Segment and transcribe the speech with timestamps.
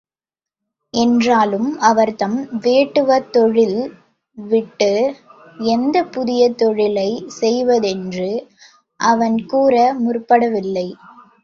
[0.93, 3.77] என்றாலும் அவர்தம் வேட்டுவத் தொழில்
[4.37, 4.89] விட்டு
[5.69, 8.29] எந்தப் புதிய தொழிலைச் செய்வது என்று
[8.99, 10.87] அவன் கூற முற்படவில்லை.